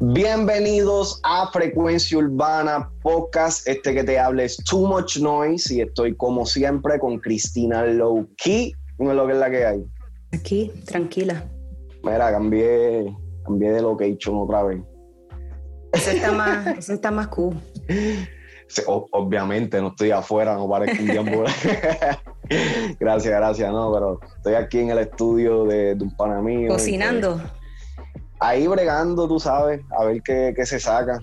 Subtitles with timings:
[0.00, 3.68] Bienvenidos a Frecuencia Urbana Podcast.
[3.68, 8.26] Este que te habla es Too Much Noise y estoy como siempre con Cristina Low
[8.38, 8.72] Key.
[8.98, 9.84] No es lo que es la que hay.
[10.32, 11.44] Aquí, tranquila.
[12.02, 14.80] Mira, cambié, cambié de location otra vez.
[15.92, 17.54] Eso está más, eso está más cool.
[18.86, 21.44] obviamente no estoy afuera, no parezco un tiempo.
[22.98, 26.68] gracias, gracias, no, pero estoy aquí en el estudio de, un pana mío.
[26.70, 27.40] Cocinando.
[28.40, 31.20] ahí bregando, tú sabes, a ver qué, se saca.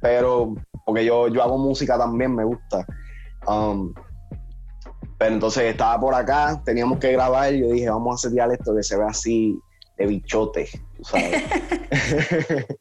[0.00, 0.54] Pero,
[0.86, 2.86] porque yo, yo hago música también, me gusta.
[3.46, 3.92] Um,
[5.18, 8.82] pero entonces estaba por acá, teníamos que grabar, yo dije, vamos a hacer esto que
[8.82, 9.58] se ve así
[9.98, 11.44] de bichote, tú sabes.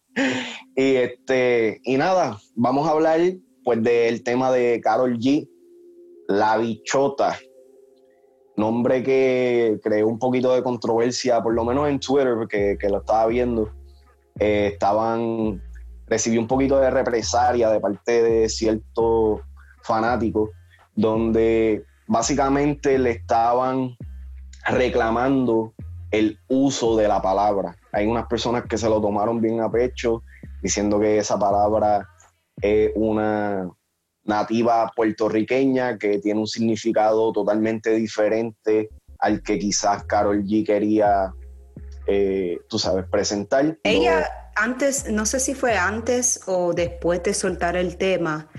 [0.75, 3.19] y este, y nada, vamos a hablar
[3.65, 5.49] pues del tema de Carol G,
[6.29, 7.37] La Bichota,
[8.59, 12.99] nombre que creó un poquito de controversia, por lo menos en Twitter, porque que lo
[12.99, 13.71] estaba viendo,
[14.39, 15.61] eh, estaban,
[16.07, 19.41] recibió un poquito de represalia de parte de ciertos
[19.81, 20.49] fanáticos,
[20.95, 23.95] donde básicamente le estaban
[24.65, 25.73] reclamando
[26.11, 27.75] el uso de la palabra.
[27.91, 30.23] Hay unas personas que se lo tomaron bien a pecho,
[30.61, 32.07] diciendo que esa palabra
[32.61, 33.69] es una
[34.29, 41.33] nativa puertorriqueña que tiene un significado totalmente diferente al que quizás Carol G quería,
[42.07, 43.77] eh, tú sabes, presentar.
[43.83, 48.49] Ella antes, no sé si fue antes o después de soltar el tema,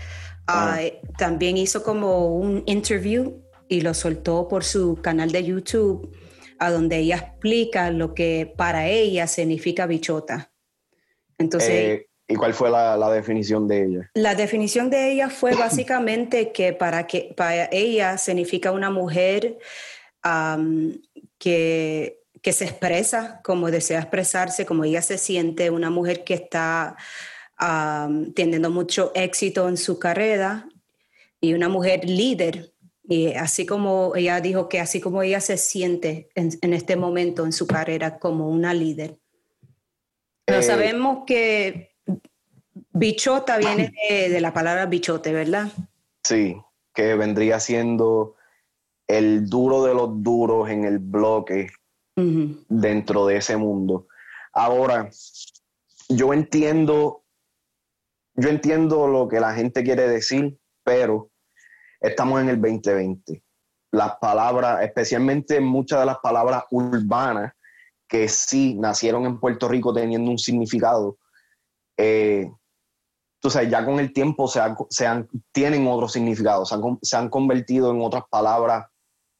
[0.46, 0.78] ah.
[0.78, 0.80] Ah,
[1.16, 6.14] también hizo como un interview y lo soltó por su canal de YouTube,
[6.58, 10.50] a donde ella explica lo que para ella significa bichota.
[11.38, 14.10] Entonces, eh, ¿Y cuál fue la, definición de ella?
[14.14, 19.58] La definición de ella fue básicamente que para, que para ella significa una mujer
[21.38, 26.96] que, que, se expresa como desea expresarse, como ella se siente, una mujer que está
[28.34, 30.68] teniendo mucho éxito en su carrera
[31.40, 32.72] y una mujer líder.
[33.08, 37.52] Y así como ella dijo que así como ella se siente en, este momento en
[37.52, 39.18] su carrera como una líder.
[40.44, 41.89] Pero eh, sabemos que
[42.92, 45.68] Bichota viene de, la palabra bichote, ¿verdad?
[46.22, 46.56] Sí,
[46.94, 48.36] que vendría siendo
[49.06, 51.68] el duro de los duros en el bloque
[52.14, 54.06] dentro de ese mundo.
[54.52, 55.08] Ahora,
[56.08, 57.24] yo entiendo,
[58.34, 61.30] yo entiendo lo que la gente quiere decir, pero
[62.00, 63.42] estamos en el 2020.
[63.92, 67.54] Las palabras, especialmente muchas de las palabras urbanas,
[68.06, 71.16] que sí nacieron en Puerto Rico teniendo un significado,
[71.96, 72.50] eh,
[73.42, 74.60] entonces ya con el tiempo se,
[75.06, 78.86] han, tienen otro significado, se han, convertido en otras palabras,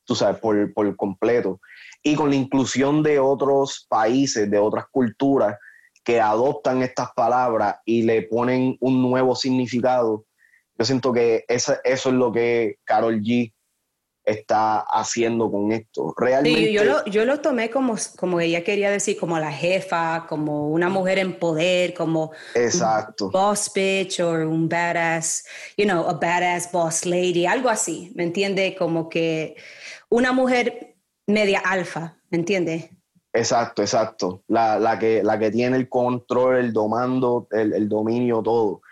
[0.06, 1.60] tú sabes, por, por completo.
[2.02, 5.58] Y con la inclusión de otros países, de otras culturas
[6.02, 10.24] que adoptan estas palabras y le ponen un nuevo significado,
[10.78, 13.52] yo siento que eso, eso es lo que Carol G
[14.30, 16.14] está haciendo con esto.
[16.16, 16.72] Realmente.
[16.72, 20.88] yo, lo, yo lo tomé como, como ella quería decir, como la jefa, como una
[20.88, 23.26] mujer en poder, como Exacto.
[23.26, 25.44] un boss bitch o un badass,
[25.76, 28.74] you know, a badass boss lady, algo así, ¿me entiende?
[28.78, 29.56] Como que
[30.08, 32.91] una mujer media alfa, ¿me entiende?
[33.32, 34.42] Exacto, exacto.
[34.48, 38.82] La, la, que, la que tiene el control, el domando, el, el dominio, todo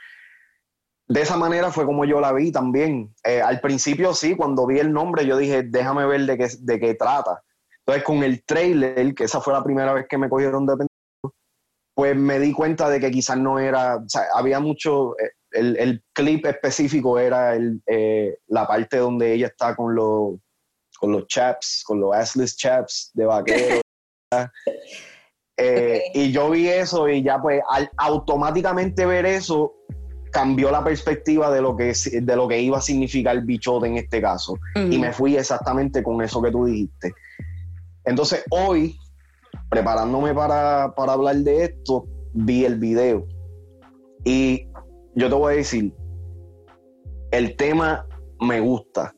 [1.09, 3.15] de esa manera fue como yo la vi también.
[3.25, 6.79] Eh, al principio sí, cuando vi el nombre yo dije, déjame ver de qué, de
[6.79, 7.43] qué trata.
[7.81, 11.35] Entonces con el trailer, que esa fue la primera vez que me cogieron de pendejo,
[11.95, 16.05] pues me di cuenta de que quizás no era, o sea, había mucho, eh, el,
[16.13, 20.35] clip específico era el, eh, la parte donde ella está con, los
[20.99, 23.81] con los chaps, con los assless chaps de vaquero.
[26.15, 29.75] Y yo vi eso y ya pues al automáticamente ver eso,
[30.31, 34.21] cambió la perspectiva de lo que, de lo que iba a significar bichote en este
[34.21, 34.59] caso.
[34.75, 37.13] Y me fui exactamente con eso que tú dijiste.
[38.05, 38.99] Entonces, hoy,
[39.69, 43.27] preparándome para, hablar de esto, vi el video.
[44.25, 44.67] Y
[45.15, 45.95] yo te voy a decir,
[47.31, 48.07] el tema
[48.41, 49.15] me gusta.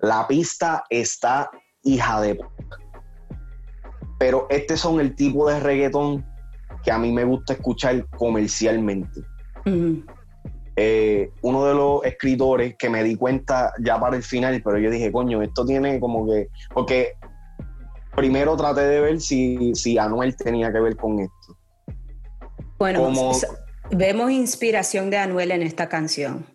[0.00, 1.50] La pista está
[1.82, 2.38] hija de...
[4.18, 6.26] Pero este son el tipo de reggaetón
[6.84, 9.22] que a mí me gusta escuchar comercialmente.
[10.80, 14.92] Eh, uno de los escritores que me di cuenta ya para el final, pero yo
[14.92, 16.50] dije, coño, esto tiene como que.
[16.72, 17.14] Porque
[18.14, 21.58] primero traté de ver si, si Anuel tenía que ver con esto.
[22.78, 23.10] Bueno,
[23.90, 26.46] vemos inspiración de Anuel en esta canción.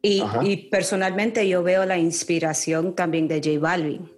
[0.00, 4.10] Y, y, personalmente yo veo la inspiración también de J Balvin.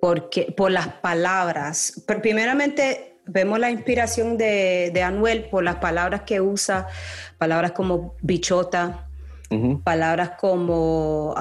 [0.00, 2.02] porque, por las palabras.
[2.04, 6.88] Pero primeramente vemos la inspiración de, de, Anuel por las palabras que usa,
[7.38, 9.08] palabras como bichota,
[9.84, 11.34] palabras como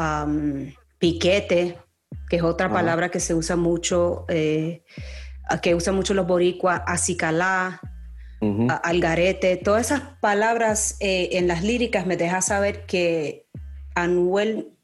[0.97, 1.77] piquete,
[2.29, 4.83] que es otra palabra que se usa mucho, eh,
[5.61, 7.81] que usan mucho los boricuas, acicalá,
[8.83, 13.45] algarete, todas esas palabras eh, en las líricas me deja saber que
[13.95, 14.78] Anuel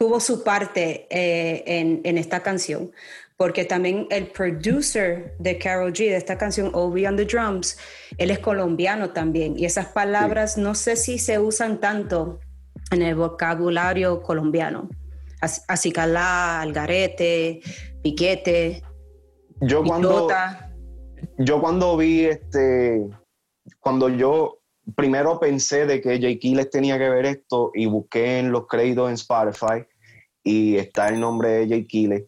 [0.00, 1.62] tuvo su parte eh,
[2.02, 2.90] en, esta canción,
[3.36, 7.76] porque también el producer de Carol G, de esta canción, Obi on the Drums,
[8.16, 12.40] él es colombiano también, y esas palabras no sé si se usan tanto
[12.90, 14.88] en el vocabulario colombiano.
[15.68, 17.60] Acicalá, algarete,
[18.02, 18.82] piquete,
[19.60, 20.28] yo cuando,
[21.36, 23.06] yo cuando vi este,
[23.78, 24.60] cuando yo
[24.96, 29.08] primero pensé de que Jake les tenía que ver esto y busqué en los créditos
[29.08, 29.84] en Spotify
[30.42, 32.24] y está el nombre de Jake Quiles.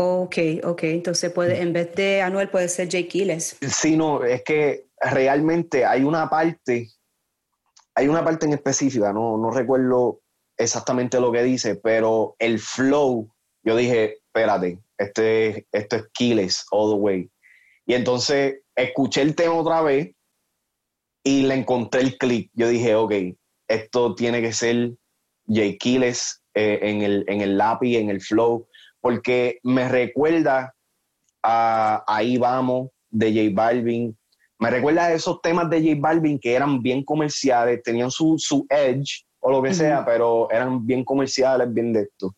[0.00, 3.58] Ok, ok, entonces puede, en vez de Anuel puede ser Jake Quiles.
[3.60, 6.88] Sí, no, es que realmente hay una parte,
[7.94, 10.20] hay una parte en específica, no, no recuerdo
[10.56, 13.28] exactamente lo que dice, pero el flow,
[13.64, 17.30] yo dije, espérate, este, esto es Quiles all the way.
[17.86, 20.14] Y entonces escuché el tema otra vez
[21.24, 22.50] y le encontré el clic.
[22.54, 23.12] Yo dije, ok,
[23.68, 24.92] esto tiene que ser
[25.48, 28.68] Jay Quiles eh, en, el, en el lápiz, en el flow,
[29.00, 30.74] porque me recuerda
[31.42, 34.16] a Ahí Vamos de J Balvin.
[34.58, 38.66] Me recuerda a esos temas de J Balvin que eran bien comerciales, tenían su, su
[38.68, 42.34] edge o lo que sea, pero eran bien comerciales, bien de esto.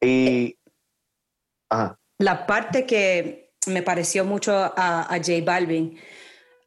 [0.00, 0.58] Y.
[2.18, 4.72] La parte que me pareció mucho a,
[5.02, 5.98] a J Balvin,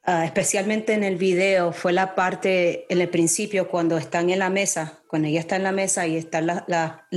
[0.03, 4.49] ah, especialmente en el video, fue la parte en el principio cuando están en la
[4.49, 7.07] mesa, cuando ella está en la mesa y están la,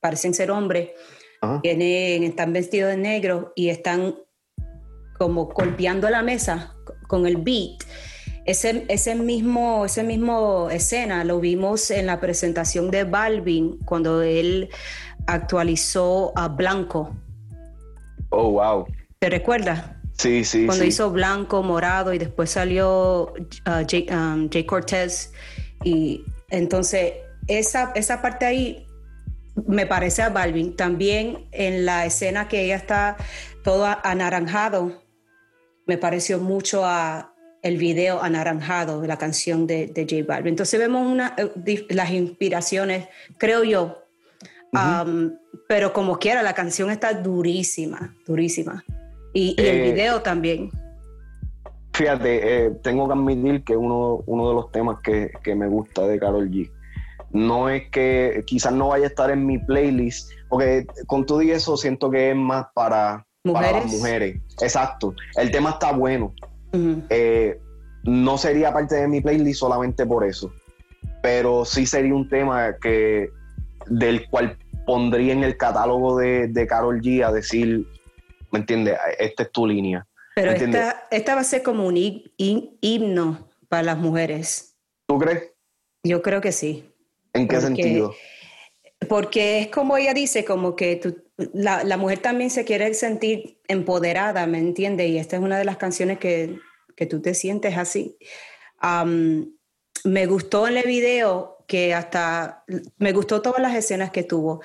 [0.00, 0.90] parecen ser hombres,
[1.62, 4.16] están vestidos de negro y están
[5.18, 6.74] como golpeando la mesa
[7.06, 7.84] con el beat.
[8.44, 14.70] Ese, ese, mismo, ese mismo escena lo vimos en la presentación de Balvin cuando él
[15.26, 17.14] actualizó a Blanco
[18.30, 18.86] Oh, wow.
[19.18, 19.82] ¿Te recuerdas?
[20.18, 20.66] Sí, sí.
[20.66, 25.32] Cuando hizo blanco, morado y después salió uh, Jay, um, Cortez.
[25.84, 27.12] Y entonces
[27.46, 28.86] esa, esa parte ahí
[29.66, 30.74] me parece a Balvin.
[30.74, 33.16] También en la escena que ella está
[33.62, 35.02] todo anaranjado,
[35.86, 37.32] me pareció mucho a
[37.62, 40.50] el video anaranjado de la canción de, de J Balvin.
[40.50, 44.04] Entonces vemos una, eh, las inspiraciones, creo yo,
[45.68, 48.84] pero como quiera, la canción está durísima, durísima.
[49.38, 50.68] Y, el eh, video también.
[51.92, 56.18] Fíjate, eh, tengo que admitir que uno, uno de los temas que, me gusta de
[56.18, 56.68] Carol G.
[57.30, 61.52] No es que quizás no vaya a estar en mi playlist, porque con todo y
[61.52, 64.40] eso siento que es más para, las mujeres.
[64.60, 65.14] Exacto.
[65.36, 66.34] El tema está bueno.
[67.08, 67.60] Eh,
[68.02, 70.52] no sería parte de mi playlist solamente por eso.
[71.22, 73.30] Pero sí sería un tema que
[73.86, 77.86] del cual pondría en el catálogo de, de Carol G a decir,
[78.50, 78.96] ¿me entiendes?
[79.18, 80.06] Esta es tu línea.
[80.34, 81.96] Pero esta, esta, va a ser como un
[82.36, 84.76] himno para las mujeres.
[85.06, 85.50] ¿Tú crees?
[86.04, 86.84] Yo creo que sí.
[87.32, 88.14] ¿En qué sentido?
[89.08, 91.00] Porque es como ella dice, como que
[91.36, 95.08] la, la, mujer también se quiere sentir empoderada, ¿me entiendes?
[95.08, 96.58] Y esta es una de las canciones que,
[96.96, 98.18] que tú te sientes así.
[100.04, 102.64] me gustó en el video que hasta
[102.96, 104.62] me gustó todas las escenas que tuvo,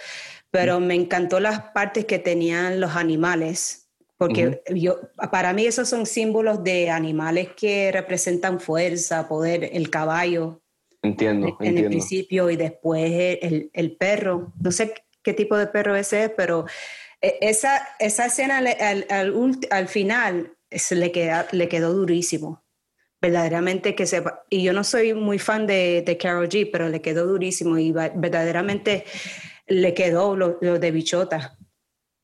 [0.54, 5.00] pero me encantó las partes que tenían los animales, porque yo,
[5.32, 10.62] para mí esos son símbolos de animales que representan fuerza, poder, el caballo.
[11.02, 11.58] Entiendo.
[11.60, 14.54] En, el principio y después el, el, perro.
[14.62, 14.94] No sé
[15.24, 16.66] qué tipo de perro ese es, pero
[17.20, 18.68] e, esa, esa escena al,
[19.10, 22.64] al, al final se le, queda, le quedó durísimo
[23.20, 24.44] verdaderamente que sepa.
[24.52, 27.92] Y yo no soy muy fan de, de Carol G, pero le quedó durísimo y
[27.92, 29.06] verdaderamente
[29.68, 31.58] le quedó lo, de bichota.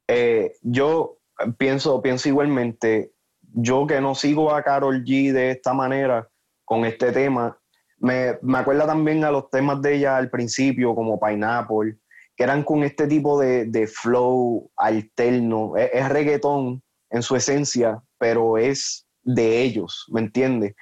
[0.07, 1.19] Eh, yo
[1.57, 6.29] pienso, pienso igualmente, yo que no sigo a Carol G de esta manera,
[6.65, 7.59] con este tema,
[7.97, 11.97] me, me acuerda también a los temas de ella al principio, como Pineapple,
[12.35, 15.75] que eran con este tipo de, de flow alterno.
[15.75, 20.75] Es, es reggaetón en su esencia, pero es de ellos, ¿me entiendes?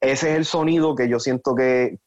[0.00, 1.98] ese es el sonido que yo siento que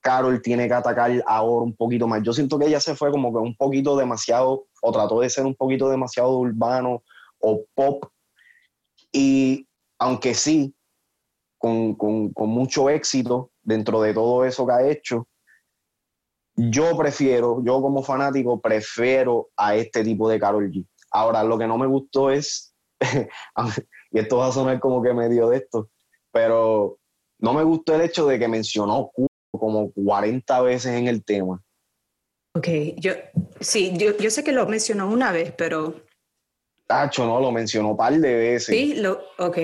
[0.00, 2.22] Carol tiene que atacar ahora un poquito más.
[2.22, 5.44] Yo siento que ella se fue como que un poquito demasiado, o trató de ser
[5.46, 7.02] un poquito demasiado urbano
[7.38, 8.04] o pop.
[9.12, 9.66] Y
[9.98, 10.74] aunque sí,
[11.58, 11.96] con,
[12.36, 15.28] mucho éxito dentro de todo eso que ha hecho,
[16.56, 20.86] yo prefiero, yo como fanático, prefiero a este tipo de Carol G.
[21.10, 22.74] Ahora, lo que no me gustó es,
[24.10, 25.90] y esto va a sonar como que medio de esto,
[26.32, 26.98] pero
[27.38, 29.10] no me gustó el hecho de que mencionó
[29.50, 31.62] como 40 veces en el tema.
[32.54, 33.12] Ok, yo
[33.60, 35.94] sí, yo, yo sé que lo mencionó una vez, pero...
[36.86, 38.74] Tacho, no, lo mencionó un par de veces.
[38.74, 39.58] Sí, lo, ok.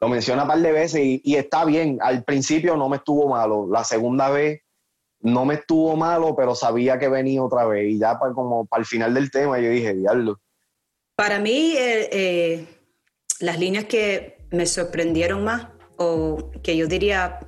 [0.00, 1.98] Lo menciona un par de veces y, y, está bien.
[2.00, 3.68] Al principio no me estuvo malo.
[3.70, 4.62] La segunda vez
[5.20, 7.90] no me estuvo malo, pero sabía que venía otra vez.
[7.92, 10.40] Y ya para, como para el final del tema yo dije, diablo.
[11.14, 12.66] Para mí, eh, eh,
[13.40, 17.40] las líneas que me sorprendieron más, o que yo diría,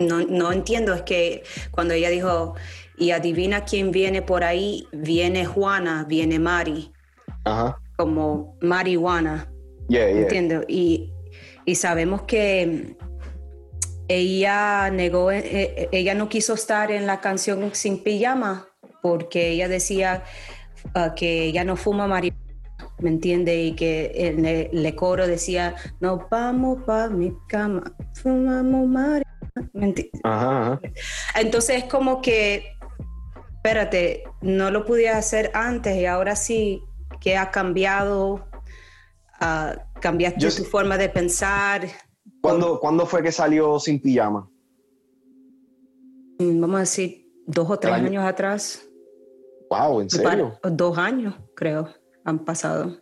[0.00, 2.54] no, no entiendo, es que cuando ella dijo,
[3.00, 6.92] y adivina quién viene por ahí, viene Juana, viene Mari.
[7.44, 7.80] Ajá.
[7.96, 9.50] Como marihuana.
[9.88, 10.20] Yeah, yeah.
[10.22, 10.62] Entiendo.
[10.68, 11.10] Y,
[11.64, 12.96] y sabemos que
[14.06, 18.68] ella negó, eh, eh, ella no quiso estar en la canción Sin Pijama
[19.02, 20.24] porque ella decía
[20.94, 22.54] uh, que ella no fuma marihuana,
[22.98, 23.62] ¿me entiende?
[23.62, 29.39] Y que el, el coro decía, no vamos para mi cama, fumamos marihuana.
[30.22, 30.80] Ajá, ajá.
[31.36, 32.64] Entonces es como que,
[33.56, 36.82] espérate, no lo pude hacer antes y ahora sí
[37.20, 38.46] que ha cambiado,
[39.40, 41.86] uh, cambiaste Yo- tu forma de pensar.
[42.40, 44.48] ¿Cuándo, ¿Cuándo fue que salió sin pijama?
[46.38, 48.86] Mm, vamos a decir, dos o tres año- años atrás.
[49.70, 50.58] Wow, ¿en serio?
[50.62, 51.88] Dos años, creo,
[52.24, 52.96] han pasado.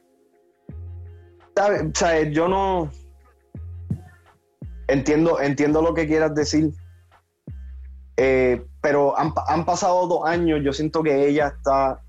[1.56, 1.82] ¿Sabes?
[1.82, 2.90] O sea, yo no
[4.88, 6.72] entiendo, entiendo lo que quieras decir.
[8.16, 12.00] Eh, pero han, han pasado dos años, yo siento que ella está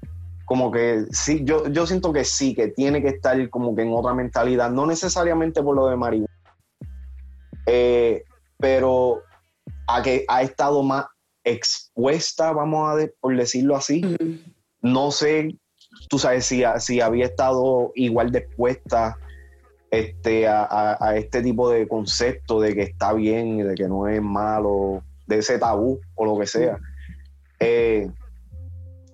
[0.46, 3.94] como que sí, yo, yo siento que sí, que tiene que estar como que en
[3.94, 6.34] otra mentalidad, no necesariamente por lo de marihuana,
[7.68, 8.24] eh,
[8.58, 9.22] pero
[9.88, 11.06] a que ha estado más
[11.44, 14.02] expuesta, vamos a de- por decirlo así.
[14.82, 15.56] No sé,
[16.10, 19.16] tú sabes, si, si había estado igual de expuesta
[19.92, 23.88] este, a, a- a este tipo de concepto de que está bien y de que
[23.88, 26.78] no es malo, de ese tabú o lo que sea.
[27.60, 28.10] Eh,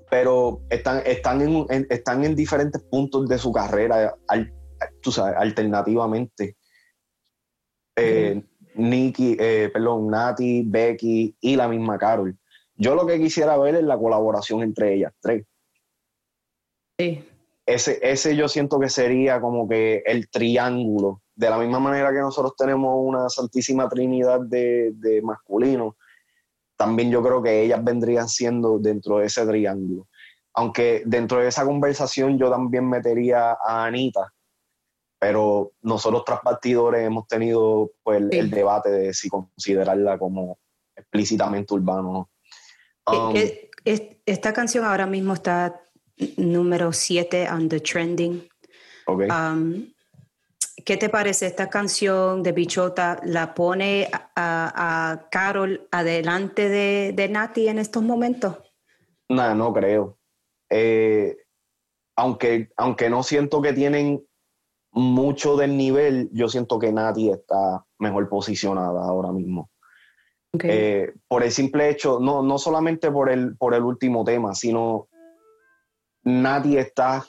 [0.10, 4.54] pero están, están, en, en- están en diferentes puntos de su carrera, al-
[5.02, 6.56] tú sabes, alternativamente.
[7.98, 8.44] Eh,
[8.76, 12.38] Nikki, eh, perdón, Nati, Becky y la misma Carol.
[12.76, 15.46] Yo lo que quisiera ver es la colaboración entre ellas tres.
[17.00, 17.24] Sí.
[17.66, 21.22] Ese, ese yo siento que sería como que el triángulo.
[21.36, 25.96] De la misma manera que nosotros tenemos una santísima trinidad de, de masculinos,
[26.78, 30.08] también yo creo que ellas vendrían siendo dentro de ese triángulo.
[30.54, 34.32] Aunque dentro de esa conversación yo también metería a Anita,
[35.20, 38.38] pero nosotros tras partidores hemos tenido pues, el, Sí.
[38.38, 40.60] el debate de si considerarla como
[40.96, 42.30] explícitamente urbano
[43.08, 43.36] Um,
[44.26, 45.80] esta canción ahora mismo está
[46.38, 48.48] número 7 on the trending.
[49.08, 49.24] ok.
[49.30, 49.96] Um,
[50.84, 53.20] ¿Qué te parece esta canción de Bichota?
[53.24, 58.58] ¿La pone a, Carol adelante de, de Nati en estos momentos?
[59.30, 60.20] Nada, no creo.
[60.70, 61.38] Eh,
[62.16, 64.24] aunque, aunque no siento que tienen
[64.92, 69.70] mucho del nivel, yo siento que Nati está mejor posicionada ahora mismo.
[70.64, 75.08] Eh, por el simple hecho, no, no solamente por el, por el último tema, sino
[76.26, 77.24] Nati está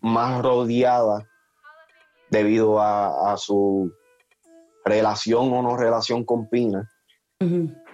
[0.00, 1.26] más rodeada
[2.30, 3.92] debido a, a su
[4.84, 6.88] relación o no relación con Pina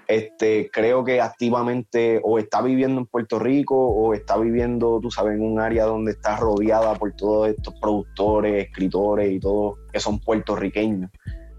[0.07, 5.37] este, creo que activamente o está viviendo en Puerto Rico o está viviendo, tú sabes,
[5.37, 10.21] en un área donde está rodeada por todos estos productores, escritores y todo que son
[10.21, 11.11] puertorriqueños.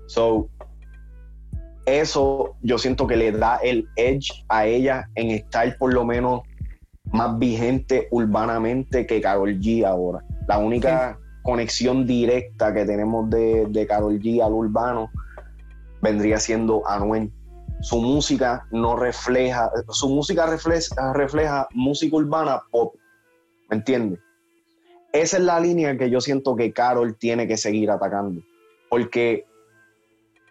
[0.08, 0.50] So,
[1.86, 6.42] eso yo siento que le da el edge a ella en estar por lo menos
[7.16, 10.24] más vigente urbanamente que Carol G ahora.
[10.48, 15.10] La única conexión directa que tenemos de, de Carol G al urbano
[16.02, 17.32] vendría siendo Anuel
[17.82, 22.96] su música no refleja, su música refleja, refleja música urbana pop,
[23.70, 24.20] ¿me entiendes?
[25.14, 28.42] Esa es la línea que yo siento que Carol tiene que seguir atacando,
[28.90, 29.46] porque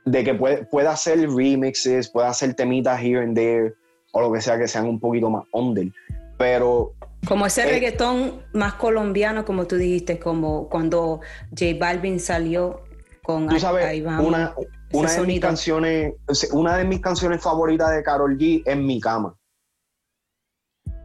[0.05, 3.75] de que puede, pueda hacer remixes, pueda hacer temitas here and there,
[4.13, 5.91] o lo que sea que sean un poquito más under,
[6.37, 6.95] pero
[7.27, 12.85] Como ese Eh, reggaetón más colombiano, como tú dijiste, como cuando J Balvin salió
[13.23, 14.55] con tú sabes, Ahí Vamos, una,
[14.93, 16.15] una de mis canciones,
[16.53, 19.35] una de mis canciones favoritas de Carol G es Mi Cama.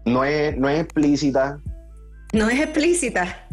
[0.06, 1.60] No es, no es explícita,
[2.34, 3.48] No es explícita.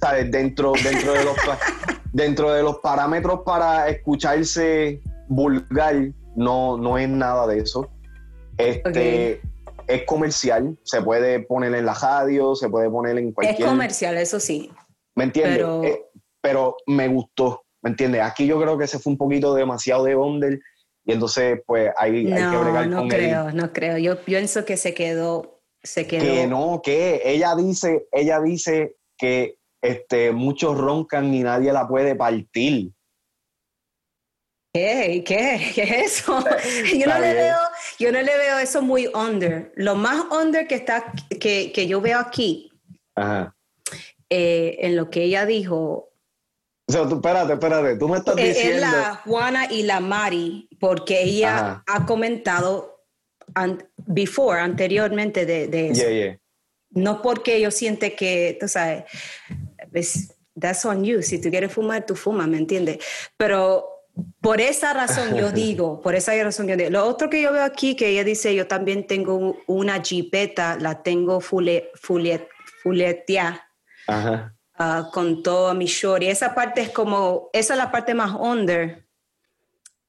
[0.00, 0.30] ¿sabes?
[0.30, 1.36] Dentro, dentro, de los,
[2.12, 5.94] dentro de los parámetros para escucharse vulgar,
[6.36, 7.90] no, no es nada de eso.
[8.56, 9.40] Este,
[9.90, 13.60] es comercial, se puede poner en la radio, se puede poner en cualquier...
[13.60, 14.70] Es comercial, eso sí.
[15.14, 15.56] ¿Me entiendes?
[15.56, 16.02] Pero, eh,
[16.40, 18.22] pero me gustó, ¿me entiendes?
[18.22, 20.60] Aquí yo creo que se fue un poquito demasiado de Bonder
[21.04, 24.76] y entonces pues hay, no, hay que bregar no creo, No creo, yo pienso que
[24.76, 26.22] se quedó, se quedó...
[26.22, 32.14] Que no, que ella dice, ella dice que este, muchos roncan y nadie la puede
[32.14, 32.92] partir.
[34.72, 35.24] ¿Qué?
[35.26, 35.72] ¿Qué?
[35.74, 36.38] ¿Qué es eso?
[36.96, 37.56] Yo no, le veo,
[37.98, 39.72] yo no le veo eso muy under.
[39.74, 42.70] Lo más under que, está, que, que yo veo aquí,
[44.30, 46.12] eh, en lo que ella dijo.
[46.86, 48.74] O sea, tú, espérate, espérate, tú me estás diciendo.
[48.76, 53.04] Es la Juana y la Mari, porque ella ha comentado
[53.96, 56.38] before, anteriormente de, de eso.
[56.90, 59.04] No porque yo siente que, tú sabes,
[60.58, 61.22] that's on you.
[61.22, 62.98] Si tú quieres fumar, tú fumas, ¿me entiendes?
[63.36, 63.89] Pero
[64.40, 66.90] por esa razón yo digo, por esa razón yo digo.
[66.90, 71.02] Lo otro que yo veo aquí, que ella dice, yo también tengo una jipeta, la
[71.02, 71.90] tengo fule,
[72.82, 73.68] fuletea
[74.08, 76.22] ah, con todo mi short.
[76.22, 79.06] Y esa parte es como, esa es la parte más under.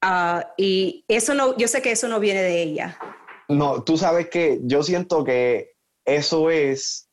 [0.01, 2.97] Ah, y eso no, yo sé que eso no viene de ella.
[3.47, 5.73] No, tú sabes que yo siento que
[6.05, 7.09] eso es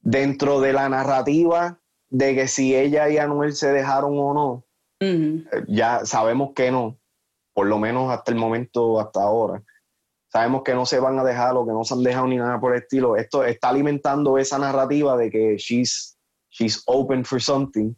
[0.00, 4.64] dentro de la narrativa de que si ella y Anuel se dejaron o no
[5.00, 6.98] eh, ya sabemos que no,
[7.52, 9.62] por lo menos hasta el momento, hasta ahora.
[10.32, 12.58] Sabemos que no se van a dejar o que no se han dejado ni nada
[12.58, 13.16] por el estilo.
[13.16, 16.18] Esto está alimentando esa narrativa de que she's,
[16.50, 17.94] she's open for something.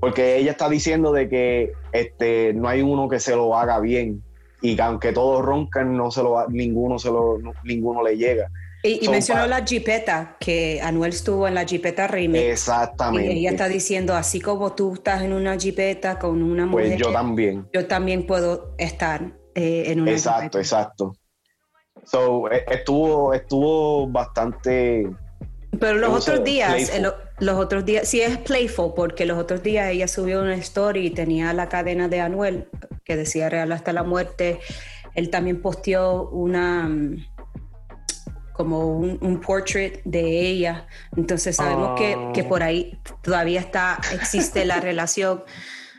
[0.00, 4.22] Porque ella está diciendo de que este, no hay uno que se lo haga bien
[4.62, 8.48] y que aunque todos roncan, no se lo, ninguno, se lo, ninguno le llega.
[8.86, 12.44] Y, mencionó la Jeepeta, que Anuel estuvo en la Jeepeta Remix.
[12.44, 13.32] Exactamente.
[13.32, 16.98] Y ella está diciendo, así como tú estás en una Jeepeta con una pues mujer.
[16.98, 17.66] Pues yo también.
[17.72, 21.16] Yo también puedo estar eh, en una Exacto, exacto.
[22.04, 25.08] So, e, estuvo, estuvo bastante.
[25.80, 26.92] Pero los otros días,
[27.40, 31.10] los otros días, sí es playful, porque los otros días ella subió una story y
[31.10, 32.68] tenía la cadena de Anuel
[33.02, 34.60] que decía Real hasta la muerte.
[35.14, 36.90] Él también posteó una
[38.54, 40.86] como un, portrait de ella.
[41.16, 45.42] Entonces sabemos que, que, por ahí todavía está, existe la relación.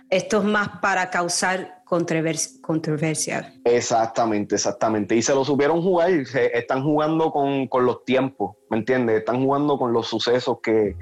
[0.10, 3.54] Esto es más para causar controversia.
[3.63, 5.15] Exactamente, exactamente.
[5.15, 6.12] Y se lo supieron jugar,
[6.54, 9.20] están jugando con, con, los tiempos, ¿me entiendes?
[9.20, 10.96] Están jugando con los sucesos que,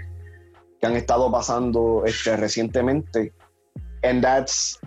[0.80, 3.34] que han estado pasando este, recientemente.
[4.04, 4.80] And that's,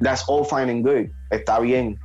[0.00, 1.10] that's all fine and good.
[1.30, 1.98] Está bien.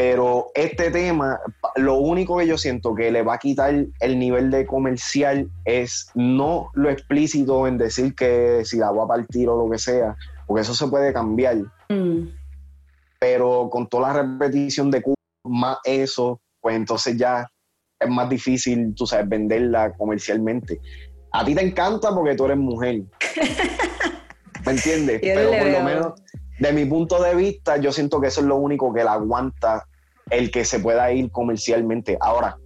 [0.00, 1.40] Pero este tema,
[1.74, 6.12] lo único que yo siento que le va a quitar el nivel de comercial es
[6.14, 10.14] no lo explícito en decir que si la voy a partir o lo que sea,
[10.46, 11.56] porque eso se puede cambiar.
[11.88, 12.28] Mm.
[13.18, 15.02] Pero con toda la repetición de
[15.42, 17.50] más eso, pues entonces ya
[17.98, 20.80] es más difícil, tú sabes, venderla comercialmente.
[21.32, 23.02] A ti te encanta porque tú eres mujer.
[24.64, 25.18] ¿Me entiendes?
[25.20, 26.12] Pero por lo menos
[26.58, 29.86] de mi punto de vista, yo siento que eso es lo único que la aguanta
[30.30, 32.16] el que se pueda ir comercialmente.
[32.20, 32.58] Ahora.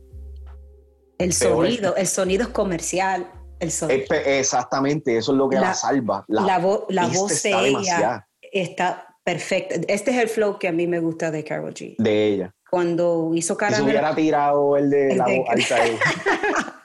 [1.19, 3.31] El sonido, el sonido es comercial.
[3.61, 4.05] El sonido.
[4.27, 6.25] exactamente, eso es lo que la, salva.
[6.27, 9.77] La, la, voz de ella está perfecta.
[9.87, 11.95] Este es el flow que a mí me gusta de Carol G.
[11.99, 12.55] De ella.
[12.69, 13.77] Cuando hizo cara.
[13.77, 15.77] Si hubiera tirado el de la voz alta.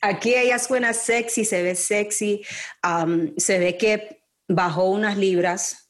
[0.00, 2.42] Aquí ella suena sexy, se ve sexy,
[2.86, 5.83] um, se ve que bajó unas libras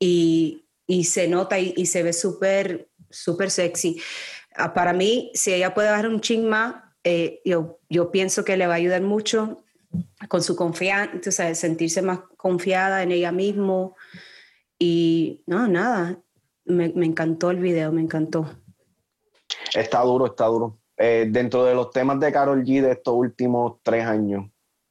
[0.00, 0.64] y,
[1.04, 4.00] se nota y, se ve súper, súper sexy.
[4.56, 8.56] Ah, para mí, si ella puede dar un ching más, eh, yo, yo pienso que
[8.56, 9.62] le va a ayudar mucho
[10.28, 13.96] con su confianza, sentirse más confiada en ella mismo.
[14.78, 16.18] Y no, nada,
[16.64, 18.50] me, encantó el video, me encantó.
[19.74, 20.78] Está duro, está duro.
[20.96, 24.50] Eh, dentro de los temas de Carol G de estos últimos tres años,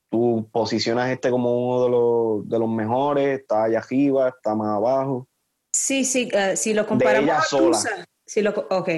[0.10, 4.76] tú posicionas este como uno de los, de los mejores, está allá arriba, está más
[4.76, 5.28] abajo.
[5.72, 8.08] Sí, sí, uh, si lo comparamos de ella sola.
[8.26, 8.89] si lo, ok,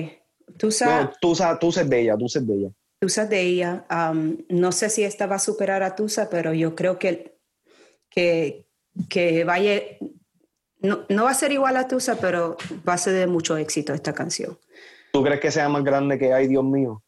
[0.58, 2.70] Tusa, no, Tusa, Tusa es de ella, Tusa es de ella.
[3.00, 3.86] Tusa es de ella.
[3.90, 7.38] Um, no sé si esta va a superar a Tusa, pero yo creo que,
[8.10, 8.68] que,
[9.10, 9.82] que vaya,
[10.80, 13.94] no, no va a ser igual a Tusa, pero va a ser de mucho éxito
[13.94, 14.58] esta canción.
[15.12, 17.04] ¿Tú crees que sea más grande que Ay Dios mío?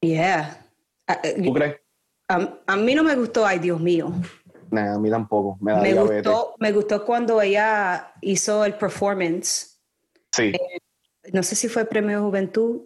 [0.00, 0.64] Yeah.
[1.08, 1.85] Uh, ¿Tú crees?
[2.28, 4.12] A, mí no me gustó, ay Dios mío.
[4.72, 5.58] a mí tampoco.
[5.60, 9.80] Me, me gustó, me gustó cuando ella hizo el performance.
[10.32, 10.52] Sí.
[10.54, 10.78] Eh,
[11.32, 12.82] no sé si fue Premio Juventud.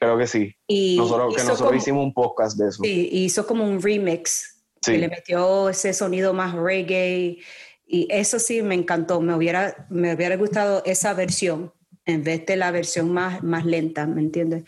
[0.00, 0.54] Creo que sí.
[0.66, 2.82] Y nosotros, que nosotros hicimos un podcast de eso.
[2.82, 4.64] Sí, hizo como un remix.
[4.82, 4.92] Sí.
[4.92, 7.38] Y le metió ese sonido más reggae.
[7.86, 9.20] Y eso sí me encantó.
[9.20, 11.72] Me hubiera, me hubiera gustado esa versión.
[12.04, 14.64] en vez de la versión más, más lenta, ¿me entiendes?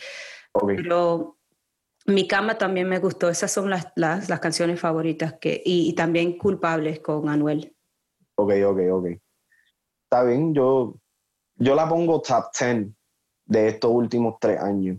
[0.52, 1.37] Pero
[2.08, 6.38] mi cama también me gustó, esas son las, las, las canciones favoritas que, y, también
[6.38, 7.76] culpables con Anuel.
[8.36, 9.06] Ok, ok, ok.
[10.04, 10.94] Está bien, yo,
[11.56, 12.86] yo la pongo top 10
[13.44, 14.98] de estos últimos tres años.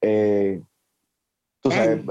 [0.00, 0.60] Eh,
[1.60, 2.04] ¿tú, sabes,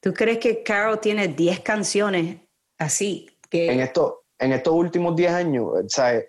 [0.00, 2.40] ¿Tú crees que Carol tiene 10 canciones
[2.78, 3.28] así?
[3.50, 3.72] Que...
[3.72, 6.26] En, esto, en estos últimos 10 años, ¿sabes?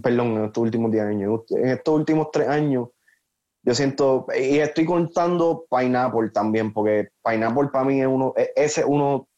[0.00, 2.88] perdón, en estos últimos 10 años, en estos últimos 3 años,
[3.64, 8.84] yo siento, y estoy contando Pineapple también, porque Pineapple para mí es uno, e, ese
[8.84, 9.28] uno,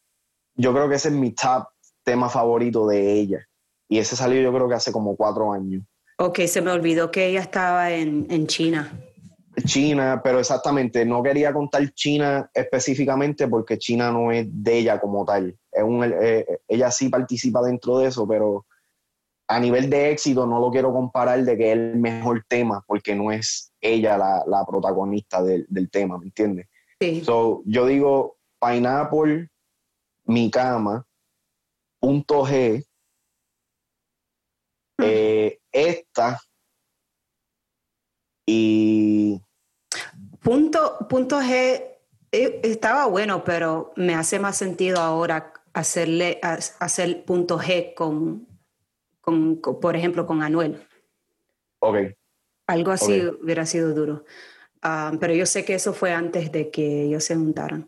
[0.55, 1.67] yo creo que ese es mi top
[2.03, 3.45] tema favorito de ella.
[3.87, 5.83] Y ese salió yo creo que hace como cuatro años.
[6.17, 8.99] Ok, se me olvidó que ella estaba en, en China.
[9.63, 15.23] China, pero exactamente, no quería contar China específicamente porque China no es de ella como
[15.23, 15.55] tal.
[15.71, 18.65] Es un, eh, ella sí participa dentro de eso, pero
[19.47, 23.15] a nivel de éxito no lo quiero comparar de que es el mejor tema, porque
[23.15, 26.67] no es ella la, protagonista del, tema, ¿me entiendes?
[26.99, 27.23] Sí.
[27.23, 29.49] So, yo digo Pineapple,
[30.25, 31.05] Mi Cama,
[31.99, 32.83] Punto G,
[35.01, 36.39] eh, esta
[38.45, 39.41] y...
[40.41, 41.95] Punto, punto G
[42.31, 48.54] eh, estaba bueno, pero me hace más sentido ahora hacerle hacer punto G con
[49.25, 50.87] con, por ejemplo, con Anuel.
[51.79, 51.97] Ok.
[52.67, 54.23] Algo así hubiera sido duro.
[54.81, 57.87] Ah, pero yo sé que eso fue antes de que ellos se juntaran.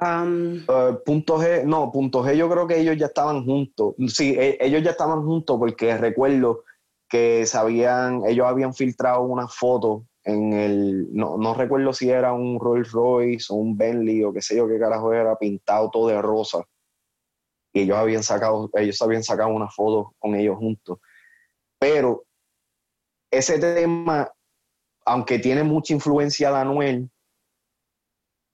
[0.00, 3.94] Eh, punto G, no, punto G yo creo que ellos ya estaban juntos.
[4.08, 6.64] Sí, e, ellos ya estaban juntos porque recuerdo
[7.08, 12.60] que sabían, ellos habían filtrado una foto en el, no, no, recuerdo si era un
[12.60, 16.20] Rolls Royce o un Bentley o qué sé yo qué carajo era, pintado todo de
[16.20, 16.66] rosa
[17.72, 20.98] y ellos habían sacado, ellos habían sacado una foto con ellos juntos.
[21.78, 22.24] Pero
[23.30, 24.30] ese tema,
[25.04, 27.10] aunque tiene mucha influencia de Anuel,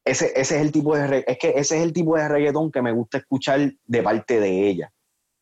[0.05, 2.83] ese, ese es el tipo de es que ese es el tipo de reggaetón que
[2.83, 4.93] me gusta escuchar de parte de ella.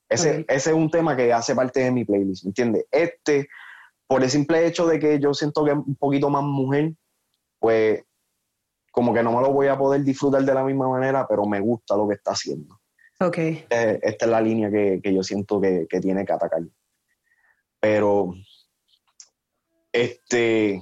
[0.08, 2.84] Ese, ese es un tema que hace parte de mi playlist, ¿entiendes?
[2.90, 3.48] Este,
[4.06, 6.92] por el simple hecho de que yo siento que es un poquito más mujer,
[7.58, 8.04] pues
[8.92, 11.60] como que no me lo voy a poder disfrutar de la misma manera, pero me
[11.60, 12.78] gusta lo que está haciendo.
[13.22, 13.64] Okay.
[13.70, 16.62] Eh, esta es la línea que, yo siento que, tiene que atacar.
[17.78, 18.34] Pero,
[19.92, 20.80] este,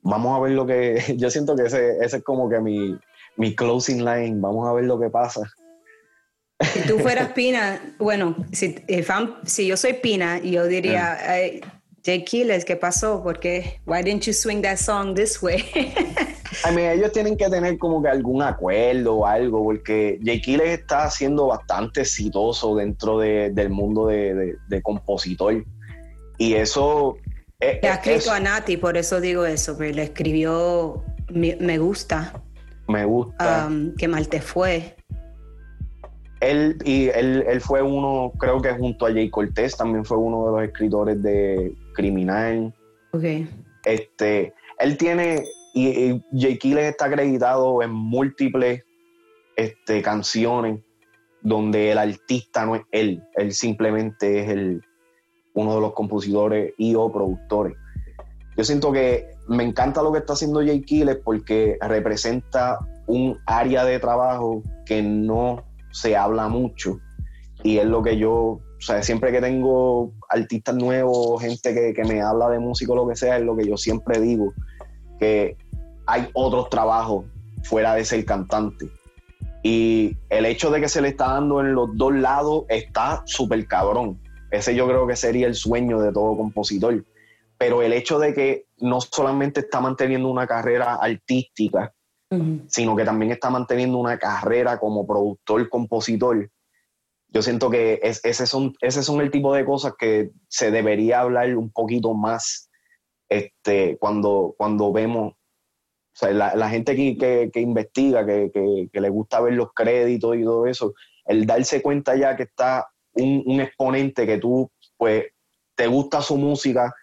[0.00, 2.98] vamos a ver lo que, yo siento que ese, ese es como que mi,
[3.36, 5.42] mi closing line, vamos a ver lo que pasa.
[6.60, 8.76] Si tú fueras Pina, bueno, si,
[9.44, 11.36] si yo soy Pina, yo diría, ah.
[12.02, 13.22] Jay Quiles, ¿qué pasó?
[13.22, 15.64] Porque, why didn't you swing that song this way?
[16.68, 20.80] I mean, ellos tienen que tener como que algún acuerdo o algo, porque Jay Quiles
[20.80, 25.64] está siendo bastante exitoso dentro del mundo de, compositor.
[26.38, 27.16] Y eso...
[27.58, 32.34] Es, le ha escrito a Nati, por eso digo eso, pero le escribió Me, gusta.
[32.86, 33.66] Me gusta.
[33.66, 34.94] Um, que mal te fue.
[36.40, 40.46] Él, y él, él, fue uno, creo que junto a Jay Cortés, también fue uno
[40.46, 42.74] de los escritores de Criminal.
[43.12, 43.24] Ok.
[43.86, 45.44] Este, él tiene,
[45.76, 48.82] y, Jay está acreditado en múltiples
[49.56, 50.80] este, canciones
[51.42, 54.82] donde el artista no es él, él simplemente es el,
[55.54, 57.76] uno de los compositores y o productores.
[58.56, 63.84] Yo siento que me encanta lo que está haciendo Jay Kiles porque representa un área
[63.84, 65.62] de trabajo que no
[65.92, 66.98] se habla mucho
[67.62, 72.22] y es lo que yo, o sea, siempre que tengo artistas nuevos, gente que, me
[72.22, 74.52] habla de música o lo que sea, es lo que yo siempre digo,
[75.18, 75.56] que
[76.06, 77.26] hay otros trabajos
[77.62, 78.88] fuera de ser cantante.
[79.62, 83.66] Y el hecho de que se le está dando en los dos lados está súper
[83.66, 84.20] cabrón.
[84.50, 87.04] Ese yo creo que sería el sueño de todo compositor.
[87.58, 91.92] Pero el hecho de que no solamente está manteniendo una carrera artística,
[92.68, 96.50] sino que también está manteniendo una carrera como productor, compositor.
[97.28, 101.20] Yo siento que es, ese, son, ese son el tipo de cosas que se debería
[101.20, 102.70] hablar un poquito más
[103.28, 105.34] este, cuando, cuando vemos,
[106.16, 108.50] o sea, la, gente que, que, investiga, que,
[108.90, 110.94] que, le gusta ver los créditos y todo eso,
[111.26, 115.26] el darse cuenta ya que está un, un exponente que tú, pues,
[115.74, 116.94] te gusta su música,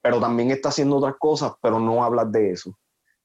[0.00, 2.78] pero también está haciendo otras cosas, pero no hablas de eso.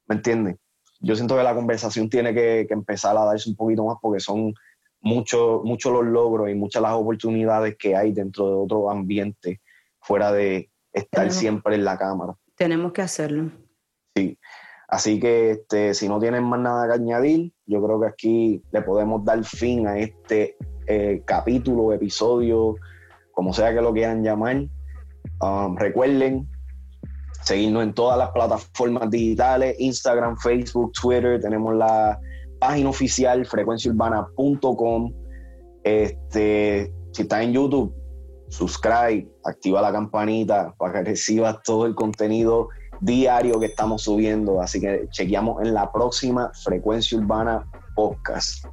[0.07, 0.55] ¿Me entiendes?
[0.99, 4.53] yo siento que la conversación tiene que, empezar a darse un poquito más porque son
[4.99, 9.61] muchos muchos los logros y muchas las oportunidades que hay dentro de otro ambiente
[9.99, 12.35] fuera de estar siempre en la cámara.
[12.55, 13.51] Tenemos que hacerlo.
[14.89, 14.95] Sí.
[14.95, 18.81] Así que este, si no tienen más nada que añadir, yo creo que aquí le
[18.81, 20.55] podemos dar fin a este
[20.87, 22.75] eh, capítulo, episodio,
[23.33, 24.65] como sea que lo quieran llamar.
[25.41, 26.47] Um, recuerden
[27.43, 32.19] seguirnos en todas las plataformas digitales, Instagram, Facebook, Twitter, tenemos la
[32.59, 35.13] página oficial frecuenciaurbana.com.
[35.83, 37.93] Este, si estás en YouTube,
[38.49, 42.69] subscribe, activa la campanita para que recibas todo el contenido
[43.01, 44.61] diario que estamos subiendo.
[44.61, 48.65] Así que chequeamos en la próxima Frecuencia Urbana Podcast.